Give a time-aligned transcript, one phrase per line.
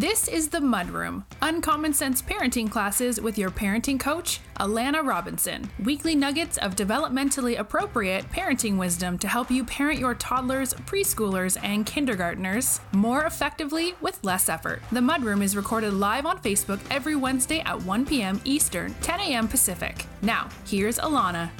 [0.00, 5.68] This is the Mudroom, uncommon sense parenting classes with your parenting coach, Alana Robinson.
[5.84, 11.84] Weekly nuggets of developmentally appropriate parenting wisdom to help you parent your toddlers, preschoolers, and
[11.84, 14.80] kindergartners more effectively with less effort.
[14.90, 18.40] The Mudroom is recorded live on Facebook every Wednesday at 1 p.m.
[18.46, 19.48] Eastern, 10 a.m.
[19.48, 20.06] Pacific.
[20.22, 21.50] Now, here's Alana.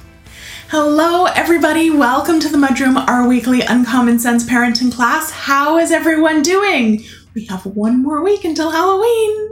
[0.69, 1.91] Hello, everybody.
[1.91, 5.29] Welcome to the Mudroom, our weekly Uncommon Sense parenting class.
[5.29, 7.03] How is everyone doing?
[7.33, 9.49] We have one more week until Halloween.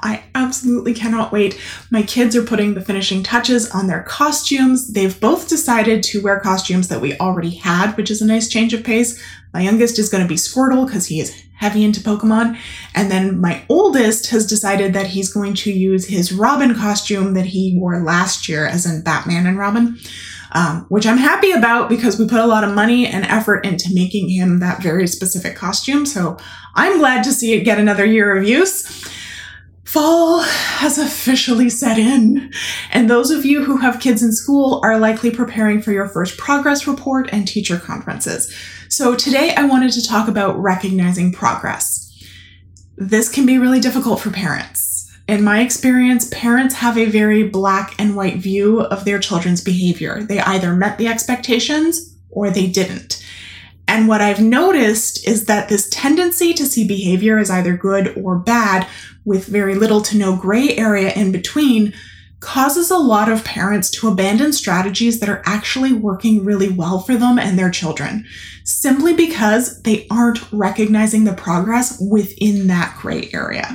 [0.00, 1.58] I absolutely cannot wait.
[1.90, 4.92] My kids are putting the finishing touches on their costumes.
[4.92, 8.74] They've both decided to wear costumes that we already had, which is a nice change
[8.74, 9.22] of pace.
[9.54, 12.58] My youngest is going to be Squirtle because he is heavy into Pokemon.
[12.94, 17.46] And then my oldest has decided that he's going to use his Robin costume that
[17.46, 19.98] he wore last year, as in Batman and Robin
[20.52, 23.92] um, which I'm happy about because we put a lot of money and effort into
[23.92, 26.06] making him that very specific costume.
[26.06, 26.36] So
[26.74, 29.08] I'm glad to see it get another year of use.
[29.84, 32.50] Fall has officially set in,
[32.92, 36.38] and those of you who have kids in school are likely preparing for your first
[36.38, 38.54] progress report and teacher conferences.
[38.88, 42.08] So today I wanted to talk about recognizing progress.
[42.96, 44.91] This can be really difficult for parents
[45.28, 50.22] in my experience, parents have a very black and white view of their children's behavior.
[50.22, 53.24] They either met the expectations or they didn't.
[53.86, 58.38] And what I've noticed is that this tendency to see behavior as either good or
[58.38, 58.86] bad,
[59.24, 61.92] with very little to no gray area in between,
[62.40, 67.14] causes a lot of parents to abandon strategies that are actually working really well for
[67.16, 68.26] them and their children,
[68.64, 73.72] simply because they aren't recognizing the progress within that gray area.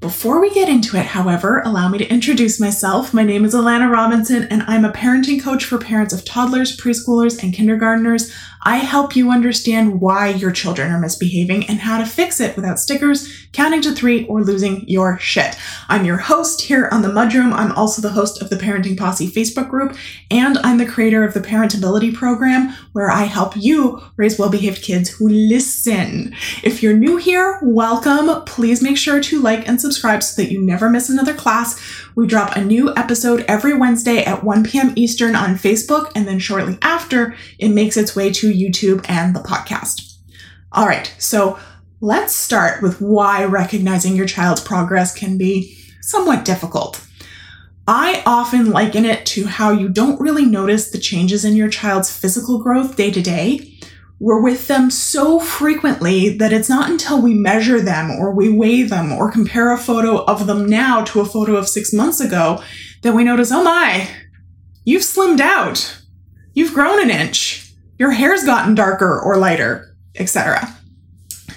[0.00, 3.12] Before we get into it, however, allow me to introduce myself.
[3.12, 7.42] My name is Alana Robinson, and I'm a parenting coach for parents of toddlers, preschoolers,
[7.42, 8.32] and kindergartners.
[8.68, 12.78] I help you understand why your children are misbehaving and how to fix it without
[12.78, 15.56] stickers, counting to three, or losing your shit.
[15.88, 17.54] I'm your host here on the Mudroom.
[17.54, 19.96] I'm also the host of the Parenting Posse Facebook group,
[20.30, 24.82] and I'm the creator of the Parentability program, where I help you raise well behaved
[24.82, 26.34] kids who listen.
[26.62, 28.44] If you're new here, welcome.
[28.44, 31.80] Please make sure to like and subscribe so that you never miss another class.
[32.14, 34.92] We drop a new episode every Wednesday at 1 p.m.
[34.94, 39.40] Eastern on Facebook, and then shortly after, it makes its way to YouTube and the
[39.40, 40.16] podcast.
[40.72, 41.58] All right, so
[42.00, 47.04] let's start with why recognizing your child's progress can be somewhat difficult.
[47.86, 52.14] I often liken it to how you don't really notice the changes in your child's
[52.14, 53.78] physical growth day to day.
[54.20, 58.82] We're with them so frequently that it's not until we measure them or we weigh
[58.82, 62.62] them or compare a photo of them now to a photo of six months ago
[63.02, 64.08] that we notice, oh my,
[64.84, 66.02] you've slimmed out.
[66.52, 67.67] You've grown an inch
[67.98, 70.74] your hair's gotten darker or lighter, etc.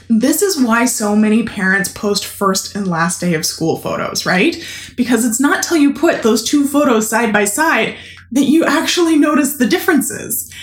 [0.09, 4.57] This is why so many parents post first and last day of school photos, right?
[4.97, 7.95] Because it's not till you put those two photos side by side
[8.31, 10.53] that you actually notice the differences.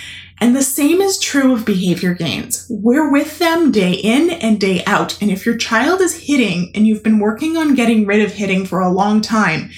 [0.41, 2.65] And the same is true of behavior gains.
[2.69, 5.19] We're with them day in and day out.
[5.21, 8.65] And if your child is hitting and you've been working on getting rid of hitting
[8.65, 9.71] for a long time,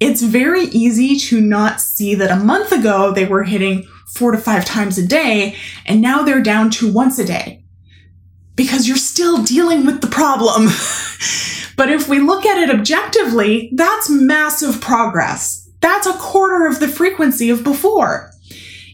[0.00, 4.38] it's very easy to not see that a month ago they were hitting four to
[4.38, 7.64] five times a day, and now they're down to once a day
[8.56, 10.66] because you're still dealing with the problem.
[11.76, 15.68] but if we look at it objectively, that's massive progress.
[15.80, 18.30] That's a quarter of the frequency of before.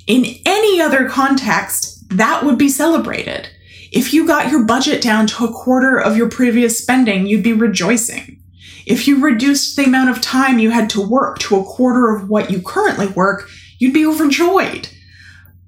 [0.06, 3.48] In any other context, that would be celebrated.
[3.92, 7.52] If you got your budget down to a quarter of your previous spending, you'd be
[7.52, 8.42] rejoicing.
[8.87, 12.28] If you reduced the amount of time you had to work to a quarter of
[12.28, 13.48] what you currently work,
[13.78, 14.88] you'd be overjoyed.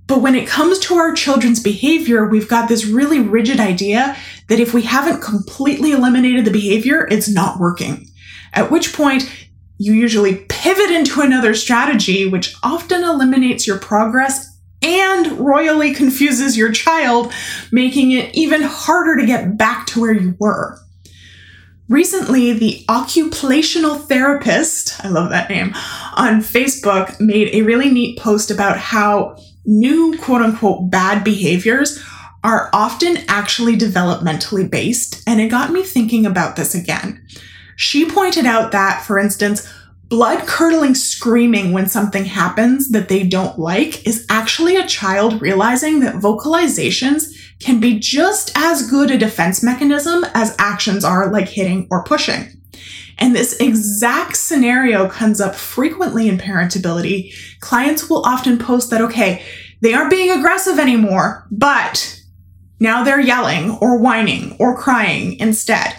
[0.06, 4.16] But when it comes to our children's behavior, we've got this really rigid idea
[4.48, 8.08] that if we haven't completely eliminated the behavior, it's not working.
[8.52, 9.30] At which point,
[9.78, 14.48] you usually pivot into another strategy, which often eliminates your progress
[14.82, 17.32] and royally confuses your child,
[17.70, 20.78] making it even harder to get back to where you were.
[21.88, 25.72] Recently, the occupational therapist, I love that name,
[26.14, 32.02] on Facebook made a really neat post about how new quote unquote bad behaviors
[32.44, 37.24] are often actually developmentally based, and it got me thinking about this again.
[37.76, 39.68] She pointed out that, for instance,
[40.08, 46.00] blood curdling screaming when something happens that they don't like is actually a child realizing
[46.00, 51.86] that vocalizations can be just as good a defense mechanism as actions are like hitting
[51.90, 52.61] or pushing.
[53.18, 57.34] And this exact scenario comes up frequently in parentability.
[57.60, 59.44] Clients will often post that, okay,
[59.80, 62.20] they aren't being aggressive anymore, but
[62.80, 65.94] now they're yelling or whining or crying instead.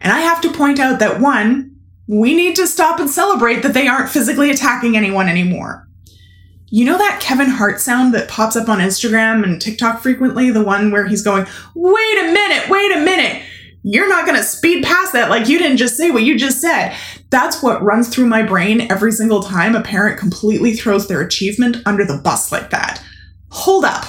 [0.00, 1.76] And I have to point out that one,
[2.06, 5.86] we need to stop and celebrate that they aren't physically attacking anyone anymore.
[6.72, 10.50] You know that Kevin Hart sound that pops up on Instagram and TikTok frequently?
[10.50, 13.42] The one where he's going, wait a minute, wait a minute.
[13.82, 16.60] You're not going to speed past that like you didn't just say what you just
[16.60, 16.94] said.
[17.30, 21.78] That's what runs through my brain every single time a parent completely throws their achievement
[21.86, 23.02] under the bus like that.
[23.50, 24.04] Hold up.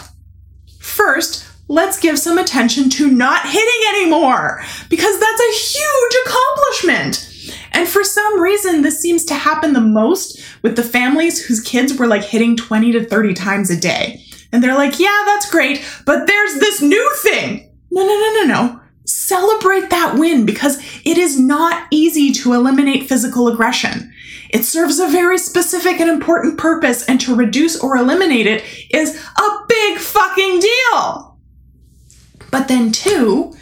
[0.80, 7.28] First, let's give some attention to not hitting anymore because that's a huge accomplishment.
[7.72, 11.98] And for some reason, this seems to happen the most with the families whose kids
[11.98, 14.22] were like hitting 20 to 30 times a day.
[14.52, 17.72] And they're like, yeah, that's great, but there's this new thing.
[17.90, 18.81] No, no, no, no, no.
[19.31, 24.12] Celebrate that win because it is not easy to eliminate physical aggression.
[24.50, 29.16] It serves a very specific and important purpose, and to reduce or eliminate it is
[29.16, 31.38] a big fucking deal.
[32.51, 33.56] But then, two,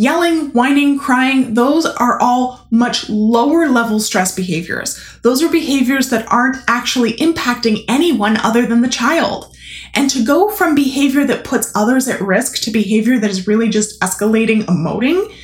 [0.00, 4.96] Yelling, whining, crying, those are all much lower level stress behaviors.
[5.24, 9.56] Those are behaviors that aren't actually impacting anyone other than the child.
[9.94, 13.68] And to go from behavior that puts others at risk to behavior that is really
[13.68, 15.34] just escalating, emoting,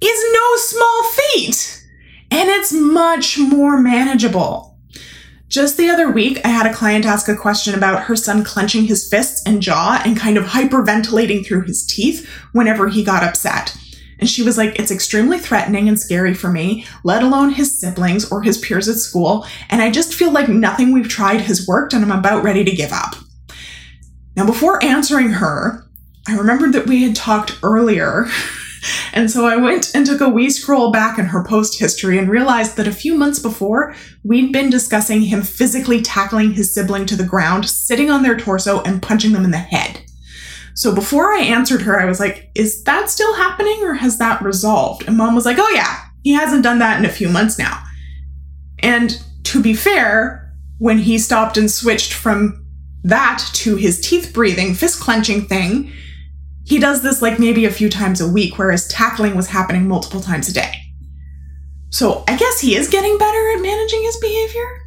[0.00, 1.88] is no small feat.
[2.30, 4.75] And it's much more manageable.
[5.48, 8.84] Just the other week, I had a client ask a question about her son clenching
[8.84, 13.76] his fists and jaw and kind of hyperventilating through his teeth whenever he got upset.
[14.18, 18.30] And she was like, It's extremely threatening and scary for me, let alone his siblings
[18.30, 19.46] or his peers at school.
[19.70, 22.76] And I just feel like nothing we've tried has worked and I'm about ready to
[22.76, 23.14] give up.
[24.36, 25.86] Now, before answering her,
[26.28, 28.26] I remembered that we had talked earlier
[29.16, 32.28] And so I went and took a wee scroll back in her post history and
[32.28, 37.16] realized that a few months before, we'd been discussing him physically tackling his sibling to
[37.16, 40.02] the ground, sitting on their torso, and punching them in the head.
[40.74, 44.42] So before I answered her, I was like, is that still happening or has that
[44.42, 45.08] resolved?
[45.08, 47.82] And mom was like, oh yeah, he hasn't done that in a few months now.
[48.80, 52.66] And to be fair, when he stopped and switched from
[53.04, 55.90] that to his teeth breathing, fist clenching thing,
[56.66, 60.20] he does this like maybe a few times a week, whereas tackling was happening multiple
[60.20, 60.72] times a day.
[61.90, 64.82] So I guess he is getting better at managing his behavior?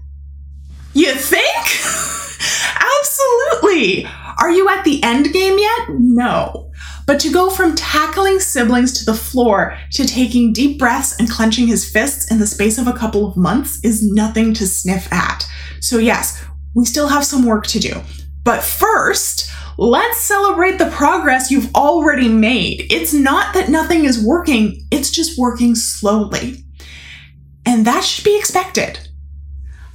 [0.94, 1.66] You think?
[3.00, 4.06] Absolutely.
[4.40, 5.90] Are you at the end game yet?
[5.90, 6.70] No.
[7.08, 11.68] But to go from tackling siblings to the floor to taking deep breaths and clenching
[11.68, 15.48] his fists in the space of a couple of months is nothing to sniff at.
[15.80, 16.46] So, yes,
[16.76, 18.02] we still have some work to do.
[18.44, 19.50] But first,
[19.80, 22.86] let's celebrate the progress you've already made.
[22.92, 26.66] It's not that nothing is working, it's just working slowly.
[27.66, 29.00] And that should be expected.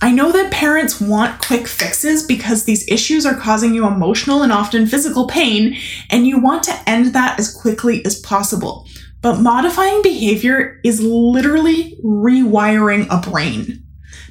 [0.00, 4.52] I know that parents want quick fixes because these issues are causing you emotional and
[4.52, 5.76] often physical pain,
[6.10, 8.86] and you want to end that as quickly as possible.
[9.20, 13.83] But modifying behavior is literally rewiring a brain.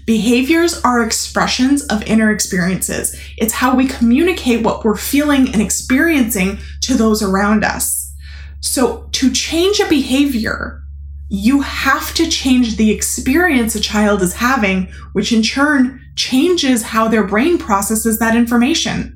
[0.06, 3.18] Behaviors are expressions of inner experiences.
[3.38, 8.14] It's how we communicate what we're feeling and experiencing to those around us.
[8.60, 10.84] So, to change a behavior,
[11.30, 17.08] you have to change the experience a child is having, which in turn changes how
[17.08, 19.16] their brain processes that information.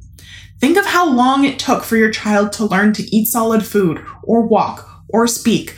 [0.60, 4.04] Think of how long it took for your child to learn to eat solid food,
[4.24, 5.76] or walk, or speak,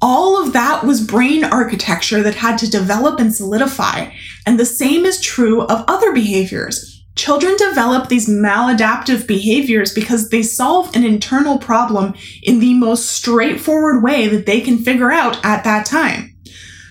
[0.00, 4.10] all of that was brain architecture that had to develop and solidify.
[4.46, 7.04] And the same is true of other behaviors.
[7.16, 12.14] Children develop these maladaptive behaviors because they solve an internal problem
[12.44, 16.36] in the most straightforward way that they can figure out at that time.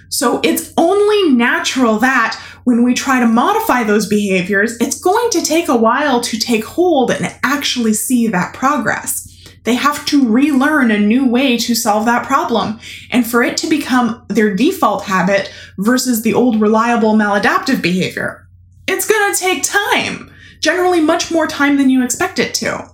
[0.09, 5.41] So it's only natural that when we try to modify those behaviors, it's going to
[5.41, 9.26] take a while to take hold and actually see that progress.
[9.67, 12.79] They have to relearn a new way to solve that problem.
[13.11, 18.47] And for it to become their default habit versus the old reliable maladaptive behavior,
[18.87, 22.89] it's going to take time, generally much more time than you expect it to.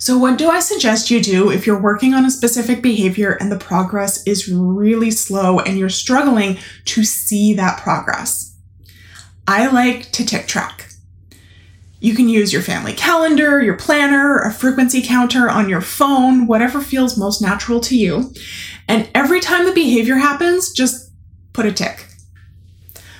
[0.00, 3.52] So, what do I suggest you do if you're working on a specific behavior and
[3.52, 8.56] the progress is really slow and you're struggling to see that progress?
[9.46, 10.91] I like to tick track.
[12.02, 16.80] You can use your family calendar, your planner, a frequency counter on your phone, whatever
[16.80, 18.34] feels most natural to you.
[18.88, 21.12] And every time the behavior happens, just
[21.52, 22.08] put a tick.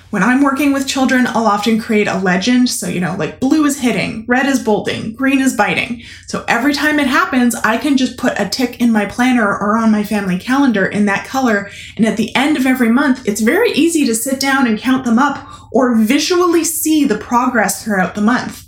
[0.09, 2.69] When I'm working with children, I'll often create a legend.
[2.69, 6.03] So, you know, like blue is hitting, red is bolting, green is biting.
[6.27, 9.77] So every time it happens, I can just put a tick in my planner or
[9.77, 11.71] on my family calendar in that color.
[11.95, 15.05] And at the end of every month, it's very easy to sit down and count
[15.05, 18.62] them up or visually see the progress throughout the month.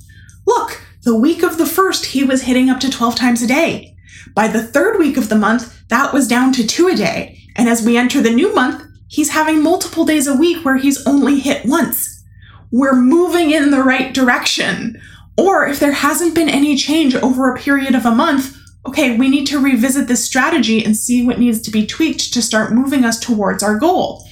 [0.55, 3.95] Look, the week of the first, he was hitting up to 12 times a day.
[4.33, 7.39] By the third week of the month, that was down to two a day.
[7.55, 11.05] And as we enter the new month, he's having multiple days a week where he's
[11.05, 12.23] only hit once.
[12.71, 15.01] We're moving in the right direction.
[15.37, 19.27] Or if there hasn't been any change over a period of a month, okay, we
[19.27, 23.03] need to revisit this strategy and see what needs to be tweaked to start moving
[23.03, 24.25] us towards our goal.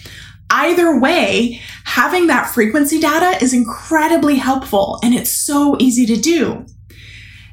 [0.55, 6.63] Either way, having that frequency data is incredibly helpful and it's so easy to do.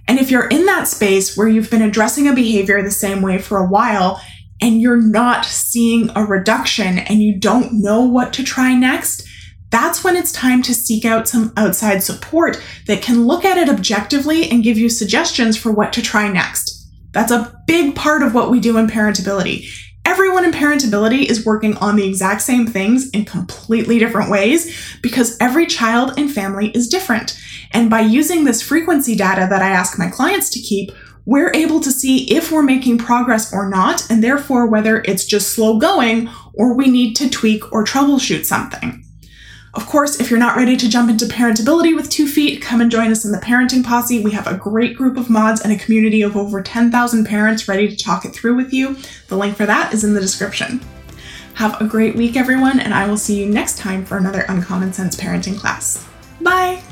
[0.06, 3.38] And if you're in that space where you've been addressing a behavior the same way
[3.38, 4.20] for a while
[4.60, 9.26] and you're not seeing a reduction and you don't know what to try next,
[9.70, 13.70] that's when it's time to seek out some outside support that can look at it
[13.70, 16.86] objectively and give you suggestions for what to try next.
[17.12, 19.70] That's a big part of what we do in Parentability.
[20.10, 25.36] Everyone in Parentability is working on the exact same things in completely different ways because
[25.38, 27.40] every child and family is different.
[27.70, 30.90] And by using this frequency data that I ask my clients to keep,
[31.26, 35.52] we're able to see if we're making progress or not, and therefore whether it's just
[35.52, 39.04] slow going or we need to tweak or troubleshoot something.
[39.72, 42.90] Of course, if you're not ready to jump into parentability with two feet, come and
[42.90, 44.22] join us in the Parenting Posse.
[44.22, 47.88] We have a great group of mods and a community of over 10,000 parents ready
[47.88, 48.96] to talk it through with you.
[49.28, 50.80] The link for that is in the description.
[51.54, 54.92] Have a great week, everyone, and I will see you next time for another Uncommon
[54.92, 56.04] Sense parenting class.
[56.40, 56.82] Bye!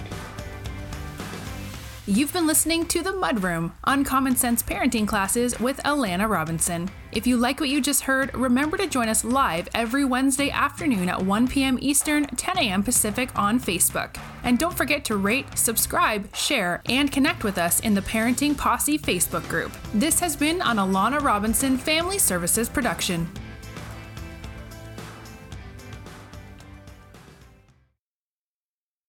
[2.09, 6.89] You've been listening to The Mudroom Uncommon Sense Parenting Classes with Alana Robinson.
[7.13, 11.11] If you like what you just heard, remember to join us live every Wednesday afternoon
[11.11, 11.77] at 1 p.m.
[11.83, 12.83] Eastern, 10 a.m.
[12.83, 14.17] Pacific on Facebook.
[14.43, 18.99] And don't forget to rate, subscribe, share, and connect with us in the Parenting Posse
[18.99, 19.73] Facebook group.
[19.93, 23.29] This has been an Alana Robinson Family Services production.